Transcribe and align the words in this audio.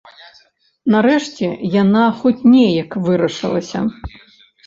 Нарэшце 0.93 1.49
яна 1.81 2.03
хоць 2.21 2.45
неяк 2.55 2.97
вырашылася. 3.09 3.79